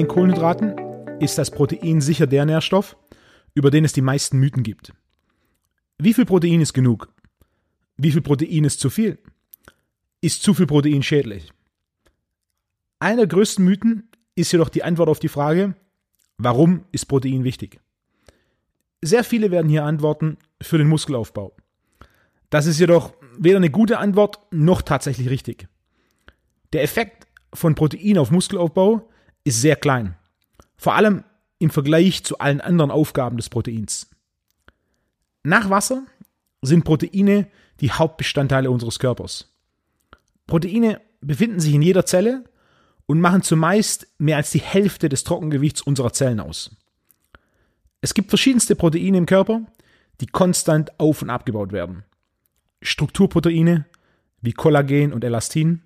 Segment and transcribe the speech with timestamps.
[0.00, 0.76] den Kohlenhydraten
[1.20, 2.96] ist das Protein sicher der Nährstoff,
[3.52, 4.94] über den es die meisten Mythen gibt.
[5.98, 7.12] Wie viel Protein ist genug?
[7.98, 9.18] Wie viel Protein ist zu viel?
[10.22, 11.52] Ist zu viel Protein schädlich?
[12.98, 15.74] Einer der größten Mythen ist jedoch die Antwort auf die Frage,
[16.38, 17.78] warum ist Protein wichtig?
[19.02, 21.54] Sehr viele werden hier antworten für den Muskelaufbau.
[22.48, 25.68] Das ist jedoch weder eine gute Antwort noch tatsächlich richtig.
[26.72, 29.09] Der Effekt von Protein auf Muskelaufbau
[29.44, 30.16] ist sehr klein.
[30.76, 31.24] Vor allem
[31.58, 34.08] im Vergleich zu allen anderen Aufgaben des Proteins.
[35.42, 36.04] Nach Wasser
[36.62, 37.48] sind Proteine
[37.80, 39.54] die Hauptbestandteile unseres Körpers.
[40.46, 42.44] Proteine befinden sich in jeder Zelle
[43.06, 46.76] und machen zumeist mehr als die Hälfte des Trockengewichts unserer Zellen aus.
[48.00, 49.62] Es gibt verschiedenste Proteine im Körper,
[50.20, 52.04] die konstant auf und abgebaut werden.
[52.82, 53.86] Strukturproteine
[54.40, 55.82] wie Kollagen und Elastin,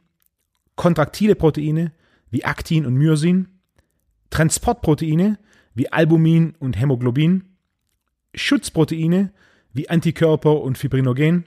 [0.77, 1.93] kontraktile Proteine
[2.35, 3.47] wie Aktin und Myosin,
[4.31, 5.39] Transportproteine
[5.75, 7.45] wie Albumin und Hämoglobin,
[8.35, 9.33] Schutzproteine
[9.73, 11.45] wie Antikörper und Fibrinogen,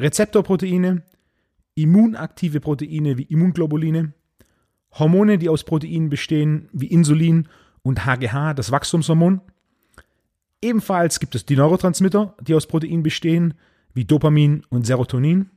[0.00, 1.04] Rezeptorproteine,
[1.76, 4.12] immunaktive Proteine wie Immunglobuline,
[4.98, 7.48] Hormone, die aus Proteinen bestehen, wie Insulin
[7.82, 9.40] und HGH, das Wachstumshormon.
[10.60, 13.54] Ebenfalls gibt es die Neurotransmitter, die aus Proteinen bestehen,
[13.94, 15.50] wie Dopamin und Serotonin,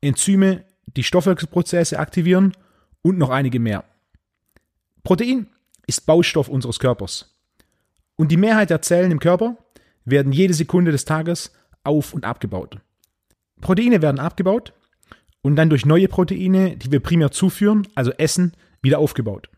[0.00, 0.64] Enzyme,
[0.96, 2.52] die Stoffwechselprozesse aktivieren
[3.06, 3.84] und noch einige mehr.
[5.04, 5.46] Protein
[5.86, 7.38] ist Baustoff unseres Körpers.
[8.16, 9.56] Und die Mehrheit der Zellen im Körper
[10.04, 11.52] werden jede Sekunde des Tages
[11.84, 12.80] auf und abgebaut.
[13.60, 14.72] Proteine werden abgebaut
[15.40, 19.50] und dann durch neue Proteine, die wir primär zuführen, also essen, wieder aufgebaut.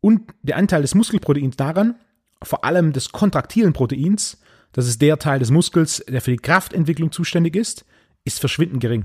[0.00, 1.96] Und der Anteil des Muskelproteins daran,
[2.42, 4.40] vor allem des kontraktilen Proteins,
[4.72, 7.84] das ist der Teil des Muskels, der für die Kraftentwicklung zuständig ist,
[8.24, 9.04] ist verschwindend gering.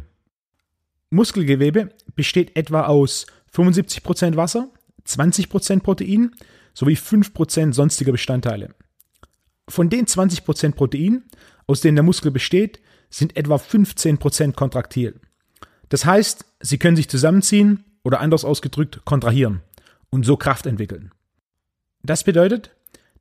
[1.10, 4.70] Muskelgewebe besteht etwa aus 75% Wasser,
[5.06, 6.32] 20% Protein
[6.74, 8.76] sowie 5% sonstiger Bestandteile.
[9.70, 11.24] Von den 20% Protein,
[11.66, 12.80] aus denen der Muskel besteht,
[13.10, 15.20] sind etwa 15% kontraktil.
[15.90, 19.62] Das heißt, sie können sich zusammenziehen oder anders ausgedrückt kontrahieren
[20.10, 21.12] und so Kraft entwickeln.
[22.04, 22.72] Das bedeutet,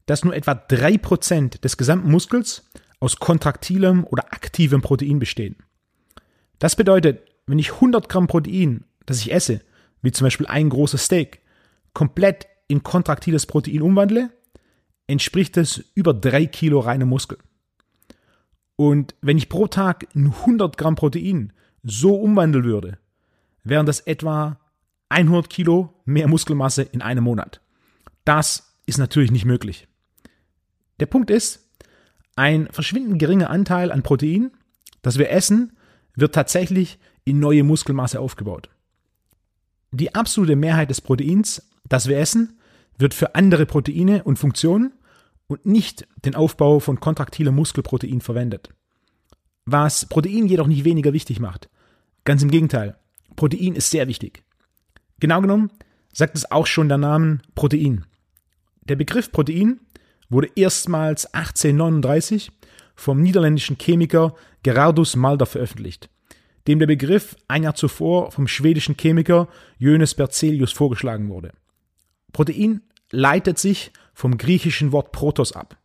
[0.07, 2.69] dass nur etwa 3% des gesamten Muskels
[3.01, 5.57] aus kontraktilem oder aktivem Protein bestehen.
[6.59, 9.61] Das bedeutet, wenn ich 100 Gramm Protein, das ich esse,
[10.03, 11.41] wie zum Beispiel ein großes Steak,
[11.93, 14.31] komplett in kontraktiles Protein umwandle,
[15.07, 17.39] entspricht es über 3 Kilo reine Muskel.
[18.77, 21.53] Und wenn ich pro Tag 100 Gramm Protein
[21.83, 22.99] so umwandeln würde,
[23.65, 24.61] wären das etwa
[25.09, 27.61] 100 Kilo mehr Muskelmasse in einem Monat.
[28.25, 29.89] Das ist natürlich nicht möglich.
[31.01, 31.63] Der Punkt ist,
[32.34, 34.51] ein verschwindend geringer Anteil an Protein,
[35.03, 35.73] das wir essen,
[36.15, 38.71] wird tatsächlich in neue Muskelmasse aufgebaut.
[39.91, 42.59] Die absolute Mehrheit des Proteins, das wir essen,
[42.97, 44.93] wird für andere Proteine und Funktionen
[45.49, 48.71] und nicht den Aufbau von kontraktilem Muskelprotein verwendet.
[49.67, 51.69] Was Protein jedoch nicht weniger wichtig macht.
[52.25, 52.97] Ganz im Gegenteil.
[53.35, 54.45] Protein ist sehr wichtig.
[55.21, 55.71] Genau genommen
[56.13, 58.07] sagt es auch schon der Name Protein.
[58.89, 59.81] Der Begriff Protein
[60.29, 62.53] wurde erstmals 1839
[62.95, 66.09] vom niederländischen Chemiker Gerardus Malder veröffentlicht,
[66.66, 71.53] dem der Begriff ein Jahr zuvor vom schwedischen Chemiker Johannes Berzelius vorgeschlagen wurde.
[72.32, 75.77] Protein leitet sich vom griechischen Wort Protos ab,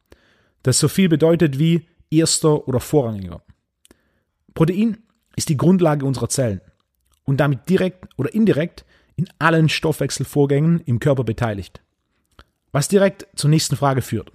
[0.64, 3.42] das so viel bedeutet wie erster oder vorrangiger.
[4.54, 4.98] Protein
[5.36, 6.62] ist die Grundlage unserer Zellen
[7.24, 11.82] und damit direkt oder indirekt in allen Stoffwechselvorgängen im Körper beteiligt.
[12.72, 14.32] Was direkt zur nächsten Frage führt.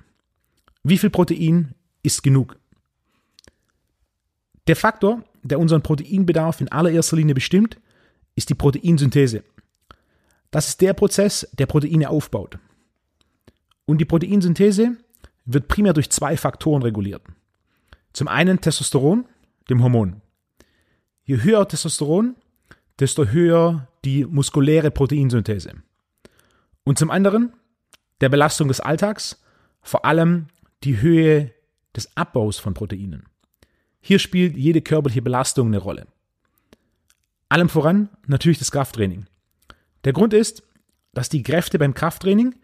[0.83, 2.57] Wie viel Protein ist genug?
[4.67, 7.79] Der Faktor, der unseren Proteinbedarf in allererster Linie bestimmt,
[8.35, 9.45] ist die Proteinsynthese.
[10.51, 12.59] Das ist der Prozess, der Proteine aufbaut.
[13.85, 14.97] Und die Proteinsynthese
[15.45, 17.23] wird primär durch zwei Faktoren reguliert.
[18.13, 19.27] Zum einen Testosteron,
[19.69, 20.21] dem Hormon.
[21.25, 22.37] Je höher Testosteron,
[22.99, 25.75] desto höher die muskuläre Proteinsynthese.
[26.85, 27.53] Und zum anderen
[28.21, 29.43] der Belastung des Alltags,
[29.83, 30.47] vor allem
[30.85, 31.53] die Höhe
[31.95, 33.25] des Abbaus von Proteinen.
[34.01, 36.07] Hier spielt jede körperliche Belastung eine Rolle.
[37.49, 39.27] Allem voran natürlich das Krafttraining.
[40.05, 40.63] Der Grund ist,
[41.13, 42.55] dass die Kräfte beim Krafttraining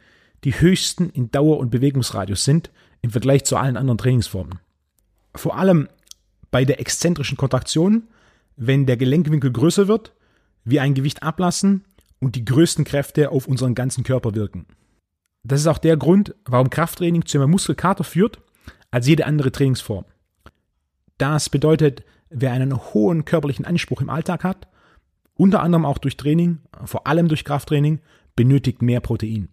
[0.44, 2.70] die höchsten in Dauer und Bewegungsradius sind
[3.00, 4.58] im Vergleich zu allen anderen Trainingsformen.
[5.34, 5.88] Vor allem
[6.50, 8.04] bei der exzentrischen Kontraktion,
[8.56, 10.12] wenn der Gelenkwinkel größer wird,
[10.64, 11.84] wir ein Gewicht ablassen
[12.20, 14.66] und die größten Kräfte auf unseren ganzen Körper wirken.
[15.42, 18.38] Das ist auch der Grund, warum Krafttraining zu mehr Muskelkater führt
[18.90, 20.04] als jede andere Trainingsform.
[21.22, 24.66] Das bedeutet, wer einen hohen körperlichen Anspruch im Alltag hat,
[25.36, 28.00] unter anderem auch durch Training, vor allem durch Krafttraining,
[28.34, 29.48] benötigt mehr Protein.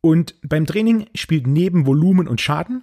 [0.00, 2.82] Und beim Training spielt neben Volumen und Schaden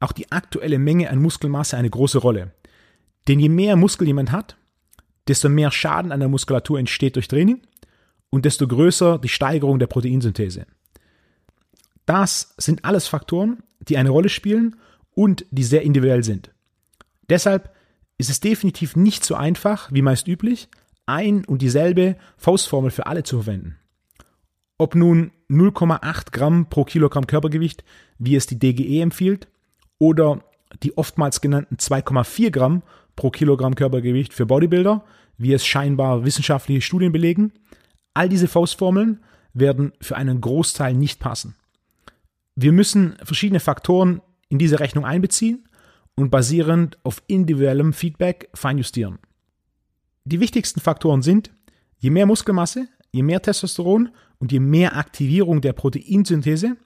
[0.00, 2.54] auch die aktuelle Menge an Muskelmasse eine große Rolle.
[3.28, 4.56] Denn je mehr Muskel jemand hat,
[5.28, 7.62] desto mehr Schaden an der Muskulatur entsteht durch Training
[8.30, 10.66] und desto größer die Steigerung der Proteinsynthese.
[12.04, 14.74] Das sind alles Faktoren, die eine Rolle spielen
[15.14, 16.51] und die sehr individuell sind.
[17.32, 17.70] Deshalb
[18.18, 20.68] ist es definitiv nicht so einfach, wie meist üblich,
[21.06, 23.78] ein und dieselbe Faustformel für alle zu verwenden.
[24.76, 27.84] Ob nun 0,8 Gramm pro Kilogramm Körpergewicht,
[28.18, 29.48] wie es die DGE empfiehlt,
[29.98, 30.44] oder
[30.82, 32.82] die oftmals genannten 2,4 Gramm
[33.16, 35.02] pro Kilogramm Körpergewicht für Bodybuilder,
[35.38, 37.54] wie es scheinbar wissenschaftliche Studien belegen,
[38.12, 39.20] all diese Faustformeln
[39.54, 41.56] werden für einen Großteil nicht passen.
[42.56, 44.20] Wir müssen verschiedene Faktoren
[44.50, 45.64] in diese Rechnung einbeziehen
[46.22, 49.18] und basierend auf individuellem Feedback feinjustieren.
[50.24, 51.52] Die wichtigsten Faktoren sind,
[51.98, 56.76] je mehr Muskelmasse, je mehr Testosteron und je mehr Aktivierung der Proteinsynthese,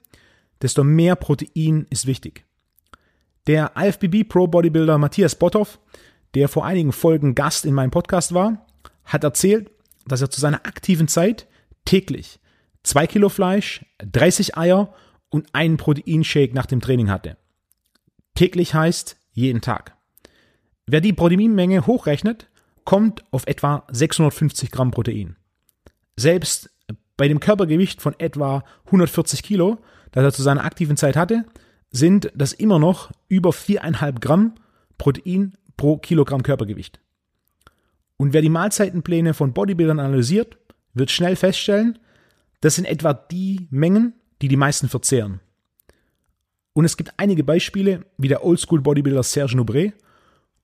[0.61, 2.45] desto mehr Protein ist wichtig.
[3.45, 5.79] Der IFBB Pro Bodybuilder Matthias Botthoff,
[6.33, 8.65] der vor einigen Folgen Gast in meinem Podcast war,
[9.05, 9.71] hat erzählt,
[10.07, 11.47] dass er zu seiner aktiven Zeit
[11.85, 12.39] täglich
[12.83, 14.93] zwei Kilo Fleisch, 30 Eier
[15.29, 17.37] und einen Proteinshake nach dem Training hatte.
[18.33, 19.95] Täglich heißt jeden Tag.
[20.87, 22.49] Wer die Proteinmenge hochrechnet,
[22.85, 25.35] kommt auf etwa 650 Gramm Protein.
[26.15, 26.71] Selbst
[27.17, 29.77] bei dem Körpergewicht von etwa 140 Kilo,
[30.11, 31.45] das er zu seiner aktiven Zeit hatte,
[31.91, 34.55] sind das immer noch über 4,5 Gramm
[34.97, 36.99] Protein pro Kilogramm Körpergewicht.
[38.17, 40.57] Und wer die Mahlzeitenpläne von Bodybuildern analysiert,
[40.95, 41.99] wird schnell feststellen,
[42.61, 45.41] das sind etwa die Mengen, die die meisten verzehren.
[46.77, 49.93] Und es gibt einige Beispiele, wie der Oldschool Bodybuilder Serge Nobré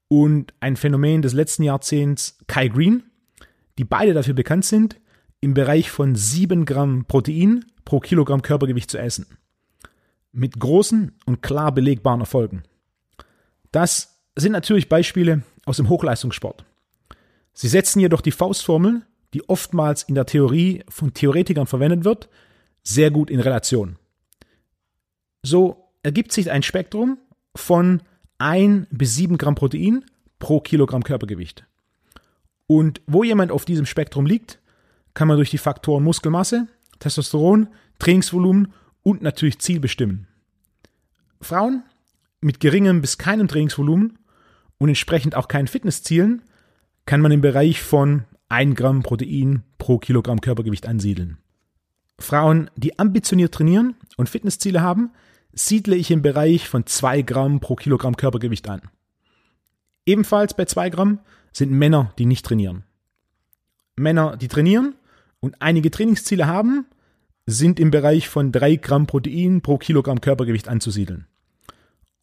[0.09, 3.01] und ein Phänomen des letzten Jahrzehnts Kai Green,
[3.79, 5.01] die beide dafür bekannt sind,
[5.39, 9.25] im Bereich von 7 Gramm Protein pro Kilogramm Körpergewicht zu essen.
[10.31, 12.61] Mit großen und klar belegbaren Erfolgen.
[13.71, 16.63] Das sind natürlich Beispiele aus dem Hochleistungssport.
[17.53, 19.01] Sie setzen jedoch die Faustformel,
[19.33, 22.29] die oftmals in der Theorie von Theoretikern verwendet wird,
[22.83, 23.97] sehr gut in Relation.
[25.41, 27.17] So ergibt sich ein Spektrum
[27.55, 28.01] von
[28.37, 30.05] 1 bis 7 Gramm Protein
[30.39, 31.65] pro Kilogramm Körpergewicht.
[32.67, 34.59] Und wo jemand auf diesem Spektrum liegt,
[35.13, 36.67] kann man durch die Faktoren Muskelmasse,
[36.99, 37.67] Testosteron,
[37.99, 40.27] Trainingsvolumen und natürlich Ziel bestimmen.
[41.41, 41.83] Frauen
[42.41, 44.19] mit geringem bis keinem Trainingsvolumen
[44.77, 46.41] und entsprechend auch keinen Fitnesszielen
[47.05, 51.37] kann man im Bereich von 1 Gramm Protein pro Kilogramm Körpergewicht ansiedeln.
[52.19, 55.11] Frauen, die ambitioniert trainieren und Fitnessziele haben,
[55.53, 58.81] siedle ich im Bereich von 2 Gramm pro Kilogramm Körpergewicht an.
[60.05, 61.19] Ebenfalls bei 2 Gramm
[61.51, 62.83] sind Männer, die nicht trainieren.
[63.95, 64.95] Männer, die trainieren
[65.39, 66.85] und einige Trainingsziele haben,
[67.45, 71.27] sind im Bereich von 3 Gramm Protein pro Kilogramm Körpergewicht anzusiedeln.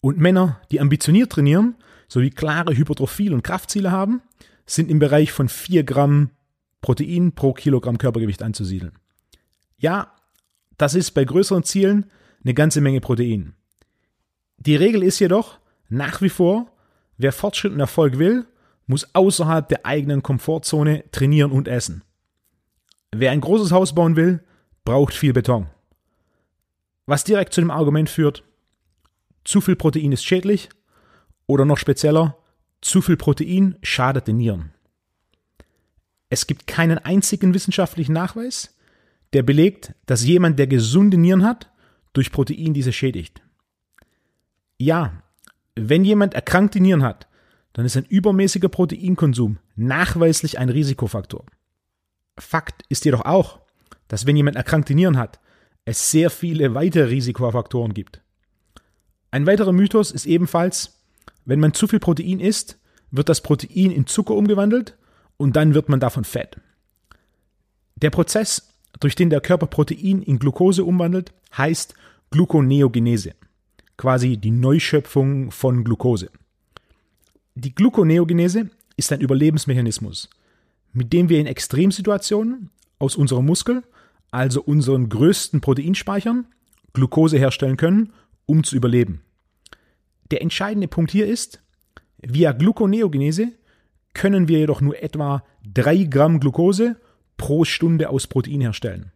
[0.01, 1.77] Und Männer, die ambitioniert trainieren,
[2.09, 4.23] sowie klare Hypertrophie- und Kraftziele haben,
[4.67, 6.31] sind im Bereich von 4 Gramm
[6.81, 8.93] Protein pro Kilogramm Körpergewicht anzusiedeln.
[9.79, 10.15] Ja,
[10.79, 12.11] das ist bei größeren Zielen
[12.45, 13.55] eine ganze Menge Protein.
[14.59, 15.59] Die Regel ist jedoch
[15.89, 16.73] nach wie vor,
[17.19, 18.47] wer Fortschritt und Erfolg will,
[18.87, 22.03] muss außerhalb der eigenen Komfortzone trainieren und essen.
[23.13, 24.43] Wer ein großes Haus bauen will,
[24.85, 25.67] braucht viel Beton.
[27.07, 28.45] Was direkt zu dem Argument führt,
[29.45, 30.69] zu viel Protein ist schädlich
[31.47, 32.37] oder noch spezieller,
[32.81, 34.73] zu viel Protein schadet den Nieren.
[36.29, 38.77] Es gibt keinen einzigen wissenschaftlichen Nachweis,
[39.33, 41.70] der belegt, dass jemand, der gesunde Nieren hat,
[42.13, 43.43] durch Protein diese schädigt.
[44.79, 45.23] Ja,
[45.77, 47.29] wenn jemand erkrankte Nieren hat,
[47.73, 51.45] dann ist ein übermäßiger Proteinkonsum nachweislich ein Risikofaktor.
[52.39, 53.61] Fakt ist jedoch auch,
[54.09, 55.39] dass wenn jemand erkrankte Nieren hat,
[55.85, 58.21] es sehr viele weitere Risikofaktoren gibt.
[59.31, 61.05] Ein weiterer Mythos ist ebenfalls,
[61.45, 62.79] wenn man zu viel Protein isst,
[63.11, 64.97] wird das Protein in Zucker umgewandelt
[65.37, 66.61] und dann wird man davon fett.
[67.97, 71.95] Der Prozess durch den der Körper Protein in Glucose umwandelt, heißt
[72.31, 73.35] Gluconeogenese,
[73.97, 76.31] quasi die Neuschöpfung von Glucose.
[77.55, 80.29] Die Gluconeogenese ist ein Überlebensmechanismus,
[80.93, 83.83] mit dem wir in Extremsituationen aus unserem Muskel,
[84.31, 86.47] also unseren größten Proteinspeichern,
[86.93, 88.13] Glucose herstellen können,
[88.47, 89.23] um zu überleben.
[90.31, 91.61] Der entscheidende Punkt hier ist,
[92.19, 93.53] via Gluconeogenese
[94.15, 96.97] können wir jedoch nur etwa 3 Gramm Glucose
[97.41, 99.13] pro Stunde aus Protein herstellen.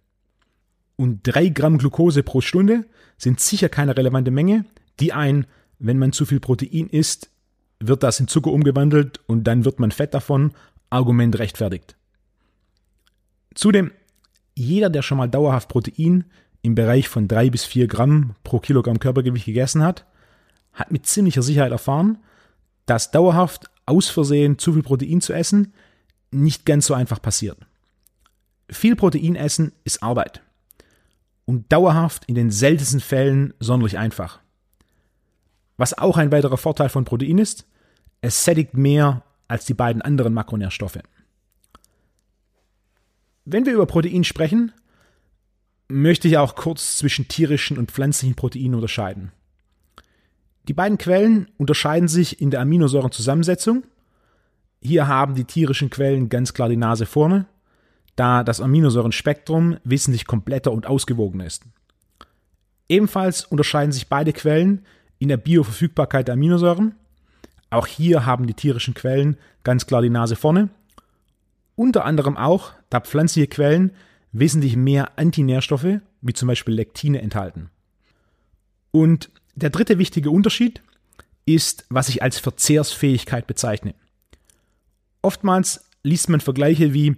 [0.97, 2.87] Und drei Gramm Glucose pro Stunde
[3.19, 4.65] sind sicher keine relevante Menge,
[4.99, 5.47] die ein,
[5.79, 7.29] wenn man zu viel Protein isst,
[7.81, 10.53] wird das in Zucker umgewandelt und dann wird man fett davon,
[10.89, 11.97] Argument rechtfertigt.
[13.55, 13.93] Zudem
[14.55, 16.25] jeder, der schon mal dauerhaft Protein
[16.63, 20.07] im Bereich von drei bis vier Gramm pro Kilogramm Körpergewicht gegessen hat,
[20.73, 22.17] hat mit ziemlicher Sicherheit erfahren,
[22.87, 25.75] dass dauerhaft aus Versehen zu viel Protein zu essen
[26.31, 27.59] nicht ganz so einfach passiert.
[28.71, 30.43] Viel Protein essen ist Arbeit
[31.45, 34.41] und dauerhaft in den seltensten Fällen sonderlich einfach.
[35.77, 37.67] Was auch ein weiterer Vorteil von Protein ist,
[38.21, 41.01] es sättigt mehr als die beiden anderen Makronährstoffe.
[43.45, 44.73] Wenn wir über Protein sprechen,
[45.89, 49.33] möchte ich auch kurz zwischen tierischen und pflanzlichen Proteinen unterscheiden.
[50.67, 53.85] Die beiden Quellen unterscheiden sich in der Aminosäurenzusammensetzung.
[54.81, 57.47] Hier haben die tierischen Quellen ganz klar die Nase vorne,
[58.17, 61.65] da das Aminosäurenspektrum wesentlich kompletter und ausgewogener ist.
[62.89, 64.85] Ebenfalls unterscheiden sich beide Quellen
[65.19, 66.95] in der Bioverfügbarkeit der Aminosäuren.
[67.71, 70.69] Auch hier haben die tierischen Quellen ganz klar die Nase vorne.
[71.77, 73.93] Unter anderem auch, da pflanzliche Quellen
[74.33, 77.71] wesentlich mehr Antinährstoffe, wie zum Beispiel Lektine, enthalten.
[78.91, 80.83] Und der dritte wichtige Unterschied
[81.47, 83.95] ist, was ich als Verzehrsfähigkeit bezeichne.
[85.23, 87.17] Oftmals liest man Vergleiche wie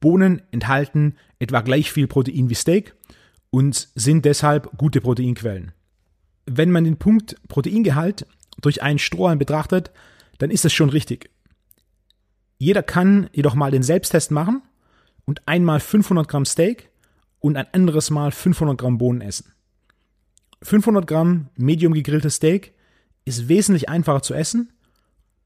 [0.00, 2.94] Bohnen enthalten etwa gleich viel Protein wie Steak
[3.50, 5.72] und sind deshalb gute Proteinquellen.
[6.46, 8.26] Wenn man den Punkt Proteingehalt
[8.60, 9.90] durch einen Strohhalm betrachtet,
[10.38, 11.30] dann ist das schon richtig.
[12.58, 14.62] Jeder kann jedoch mal den Selbsttest machen
[15.24, 16.90] und einmal 500 Gramm Steak
[17.40, 19.52] und ein anderes Mal 500 Gramm Bohnen essen.
[20.62, 22.72] 500 Gramm medium gegrilltes Steak
[23.24, 24.72] ist wesentlich einfacher zu essen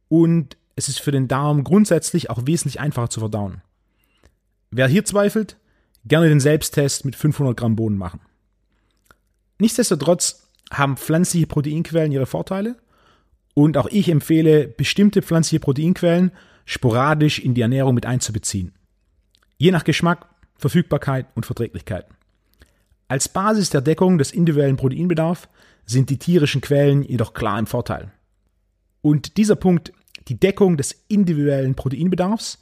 [0.09, 3.63] und es ist für den Darm grundsätzlich auch wesentlich einfacher zu verdauen.
[4.71, 5.57] Wer hier zweifelt,
[6.05, 8.21] gerne den Selbsttest mit 500 Gramm Bohnen machen.
[9.59, 12.77] Nichtsdestotrotz haben pflanzliche Proteinquellen ihre Vorteile
[13.55, 16.31] und auch ich empfehle, bestimmte pflanzliche Proteinquellen
[16.67, 18.73] sporadisch in die Ernährung mit einzubeziehen.
[19.59, 22.07] Je nach Geschmack, Verfügbarkeit und Verträglichkeit.
[23.09, 25.49] Als Basis der Deckung des individuellen Proteinbedarfs
[25.85, 28.13] sind die tierischen Quellen jedoch klar im Vorteil.
[29.03, 29.93] Und dieser Punkt,
[30.29, 32.61] die Deckung des individuellen Proteinbedarfs,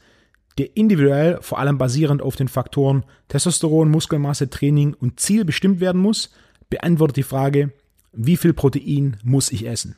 [0.58, 6.00] der individuell vor allem basierend auf den Faktoren Testosteron, Muskelmasse, Training und Ziel bestimmt werden
[6.00, 6.30] muss,
[6.68, 7.72] beantwortet die Frage,
[8.12, 9.96] wie viel Protein muss ich essen?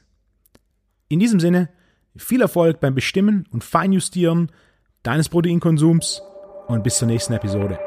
[1.08, 1.70] In diesem Sinne,
[2.16, 4.50] viel Erfolg beim Bestimmen und Feinjustieren
[5.02, 6.22] deines Proteinkonsums
[6.68, 7.78] und bis zur nächsten Episode.